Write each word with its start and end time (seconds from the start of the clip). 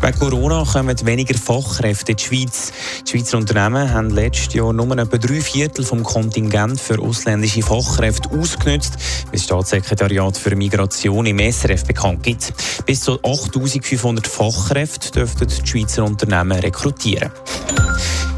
Wegen 0.00 0.18
Corona 0.18 0.64
kommen 0.64 0.96
weniger 1.06 1.36
Fachkräfte 1.36 2.12
in 2.12 2.18
die 2.18 2.22
Schweiz. 2.22 2.72
Die 3.04 3.10
Schweizer 3.10 3.36
Unternehmen 3.36 3.92
haben 3.92 4.10
letztes 4.10 4.54
Jahr 4.54 4.72
nur 4.72 4.96
etwa 4.96 5.18
drei 5.18 5.40
Viertel 5.40 5.84
vom 5.84 6.04
Kontingent 6.04 6.80
für 6.80 7.00
ausländische 7.00 7.62
Fachkräfte 7.62 8.30
ausgenutzt, 8.30 8.92
wie 9.32 9.36
das 9.36 9.44
Staatssekretariat 9.44 10.36
für 10.36 10.54
Migration 10.54 11.26
im 11.26 11.40
SRF 11.40 11.84
bekannt 11.84 12.22
gibt. 12.22 12.52
Bis 12.86 13.00
zu 13.00 13.18
8500 13.24 14.28
Fachkräfte 14.28 15.10
dürften 15.10 15.48
die 15.48 15.66
Schweizer 15.66 16.04
Unternehmen 16.04 16.60
rekrutieren. 16.60 17.32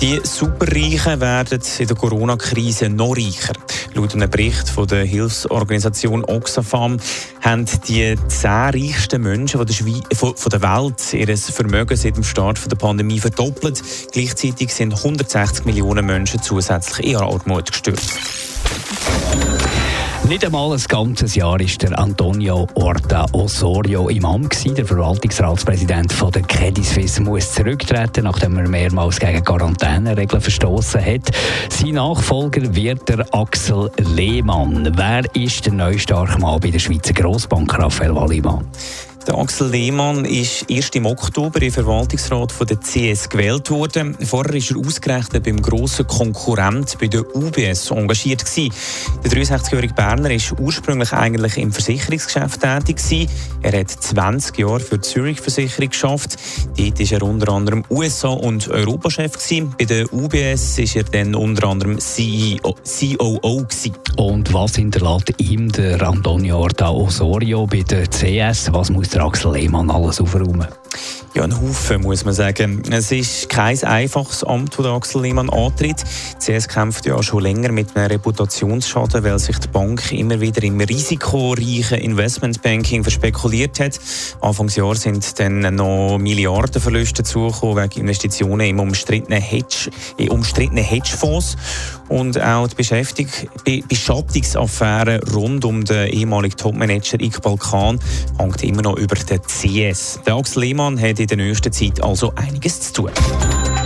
Die 0.00 0.20
Superreichen 0.22 1.20
werden 1.20 1.60
in 1.78 1.86
der 1.86 1.96
Corona-Krise 1.96 2.88
noch 2.88 3.16
reicher. 3.16 3.54
Laut 3.94 4.14
einem 4.14 4.28
Bericht 4.28 4.68
von 4.68 4.86
der 4.86 5.04
Hilfsorganisation 5.04 6.24
Oxfam 6.24 6.98
haben 7.40 7.66
die 7.88 8.16
zehn 8.28 8.50
reichsten 8.50 9.22
Menschen 9.22 9.58
von 9.58 9.66
der, 9.66 10.62
Welt 10.62 11.12
ihr 11.14 11.36
Vermögen 11.36 11.96
seit 11.96 12.16
dem 12.16 12.24
Start 12.24 12.58
der 12.70 12.76
Pandemie 12.76 13.20
verdoppelt. 13.20 13.82
Gleichzeitig 14.12 14.74
sind 14.74 14.94
160 14.94 15.64
Millionen 15.64 16.04
Menschen 16.06 16.42
zusätzlich 16.42 17.06
in 17.06 17.16
Armut 17.16 17.70
gestürzt. 17.70 18.33
Nicht 20.28 20.42
einmal 20.42 20.72
ein 20.72 20.82
ganzes 20.88 21.34
Jahr 21.34 21.60
ist 21.60 21.82
der 21.82 21.98
Antonio 21.98 22.66
Orta 22.74 23.26
Osorio 23.32 24.08
im 24.08 24.24
Amt 24.24 24.50
gewesen. 24.50 24.74
Der 24.74 24.86
Verwaltungsratspräsident 24.86 26.10
von 26.14 26.30
der 26.30 26.40
Credit 26.42 26.82
Suisse 26.84 27.20
muss 27.22 27.52
zurücktreten, 27.52 28.24
nachdem 28.24 28.56
er 28.56 28.66
mehrmals 28.66 29.20
gegen 29.20 29.44
Quarantäneregeln 29.44 30.40
verstoßen 30.40 31.04
hat. 31.04 31.30
Sein 31.68 31.90
Nachfolger 31.90 32.74
wird 32.74 33.06
der 33.06 33.26
Axel 33.34 33.90
Lehmann. 33.98 34.90
Wer 34.96 35.24
ist 35.34 35.66
der 35.66 35.74
neue 35.74 35.98
Starkmann 35.98 36.58
bei 36.58 36.70
der 36.70 36.78
Schweizer 36.78 37.12
Grossbank, 37.12 37.78
Raphael 37.78 38.14
Wallimann? 38.14 38.64
Der 39.26 39.38
Axel 39.38 39.70
Lehmann 39.70 40.26
ist 40.26 40.68
erst 40.68 40.94
im 40.96 41.06
Oktober 41.06 41.62
im 41.62 41.72
Verwaltungsrat 41.72 42.52
von 42.52 42.66
der 42.66 42.78
CS 42.78 43.30
gewählt 43.30 43.70
worden. 43.70 44.14
Vorher 44.20 44.54
ist 44.54 44.70
er 44.70 44.76
ausgerechnet 44.76 45.44
beim 45.44 45.62
grossen 45.62 46.06
Konkurrent 46.06 46.98
bei 47.00 47.06
der 47.06 47.34
UBS 47.34 47.90
engagiert 47.90 48.44
gewesen. 48.44 48.74
Der 49.24 49.30
63-jährige 49.30 49.94
Berner 49.94 50.30
ist 50.30 50.52
ursprünglich 50.58 51.12
eigentlich 51.14 51.56
im 51.56 51.72
Versicherungsgeschäft 51.72 52.60
tätig 52.60 52.98
gewesen. 52.98 53.30
Er 53.62 53.80
hat 53.80 53.90
20 53.90 54.58
Jahre 54.58 54.80
für 54.80 54.98
die 54.98 55.08
Zürich 55.08 55.40
Versicherung 55.40 55.88
geschafft. 55.88 56.36
Dort 56.76 57.00
ist 57.00 57.12
er 57.12 57.22
unter 57.22 57.50
anderem 57.50 57.82
USA 57.88 58.28
und 58.28 58.68
Europachef 58.68 59.32
gewesen. 59.32 59.74
Bei 59.78 59.86
der 59.86 60.12
UBS 60.12 60.78
ist 60.78 60.96
er 60.96 61.04
dann 61.04 61.34
unter 61.34 61.68
anderem 61.68 61.98
CEO, 61.98 62.74
COO 62.74 63.64
gewesen. 63.64 63.94
Und 64.16 64.52
was 64.52 64.76
hinterlässt 64.76 65.32
ihm 65.38 65.72
der 65.72 66.02
Antonio 66.02 66.58
Orta 66.58 66.90
Osorio 66.90 67.66
bei 67.66 67.82
der 67.82 68.06
CS? 68.08 68.70
Was 68.72 68.90
muss 68.90 69.13
der 69.14 69.24
Axel 69.24 69.52
Lehmann 69.52 69.90
alles 69.90 70.20
aufräumen? 70.20 70.66
Ja, 71.34 71.42
ein 71.42 71.60
Haufen, 71.60 72.02
muss 72.02 72.24
man 72.24 72.32
sagen. 72.32 72.80
Es 72.92 73.10
ist 73.10 73.48
kein 73.48 73.82
einfaches 73.82 74.44
Amt, 74.44 74.78
das 74.78 74.86
Axel 74.86 75.22
Lehmann 75.22 75.50
antritt. 75.50 76.04
Die 76.40 76.52
CS 76.52 76.68
kämpft 76.68 77.06
ja 77.06 77.20
schon 77.24 77.42
länger 77.42 77.72
mit 77.72 77.96
einem 77.96 78.06
Reputationsschaden, 78.06 79.24
weil 79.24 79.40
sich 79.40 79.58
die 79.58 79.66
Bank 79.66 80.12
immer 80.12 80.40
wieder 80.40 80.62
im 80.62 80.80
risikoreichen 80.80 81.98
Investmentbanking 81.98 83.02
verspekuliert 83.02 83.80
hat. 83.80 83.98
Anfangsjahr 84.42 84.94
sind 84.94 85.40
dann 85.40 85.74
noch 85.74 86.18
Milliardenverluste 86.18 87.24
dazugekommen 87.24 87.82
wegen 87.82 88.02
Investitionen 88.02 88.68
im 88.68 88.78
umstrittenen 88.78 89.42
Hedge, 89.42 89.90
in 90.16 90.30
umstrittenen 90.30 90.84
Hedgefonds. 90.84 91.56
Und 92.08 92.40
auch 92.40 92.68
die 92.68 92.76
Beschäftig 92.76 93.48
Be 93.64 93.82
Beschattungsaffäre 93.88 95.18
rund 95.32 95.64
um 95.64 95.84
den 95.84 96.10
ehemaligen 96.10 96.56
Topmanager 96.56 97.18
Iqbal 97.18 97.56
Khan 97.56 97.98
hängt 98.38 98.62
immer 98.62 98.82
noch 98.82 98.96
über 98.98 99.16
den 99.16 99.40
CS. 99.42 100.20
Der 100.24 100.34
Axel 100.34 100.62
Lehmann 100.62 101.00
hat 101.00 101.23
in 101.24 101.38
der 101.38 101.46
nächsten 101.46 101.72
Zeit 101.72 102.02
also 102.02 102.32
einiges 102.36 102.80
zu 102.80 102.92
tun. 102.92 103.10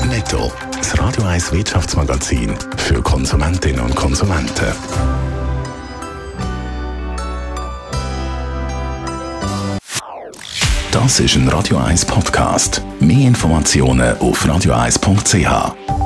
Netto, 0.08 0.50
das 0.76 0.98
Radio 0.98 1.22
1 1.22 1.52
Wirtschaftsmagazin 1.52 2.54
für 2.76 3.00
Konsumentinnen 3.00 3.80
und 3.80 3.94
Konsumenten. 3.94 4.72
Das 10.90 11.20
ist 11.20 11.36
ein 11.36 11.48
Radio 11.48 11.76
1 11.76 12.06
Podcast. 12.06 12.82
Mehr 12.98 13.28
Informationen 13.28 14.18
auf 14.18 14.44
radio1.ch. 14.44 15.97